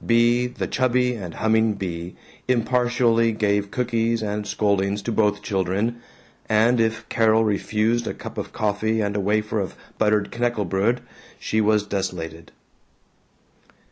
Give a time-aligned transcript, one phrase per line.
[0.03, 2.15] Bea, the chubby and humming Bea,
[2.47, 5.97] impartially gave cookies and scoldings to both children,
[6.49, 11.01] and if Carol refused a cup of coffee and a wafer of buttered knackebrod,
[11.37, 12.51] she was desolated.